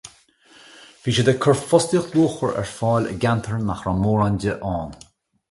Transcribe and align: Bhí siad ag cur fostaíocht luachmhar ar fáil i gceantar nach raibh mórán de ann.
Bhí 1.01 1.13
siad 1.17 1.29
ag 1.33 1.37
cur 1.45 1.59
fostaíocht 1.67 2.15
luachmhar 2.17 2.57
ar 2.63 2.69
fáil 2.79 3.07
i 3.11 3.13
gceantar 3.27 3.61
nach 3.69 3.85
raibh 3.89 4.03
mórán 4.07 4.43
de 4.47 4.59
ann. 4.75 4.99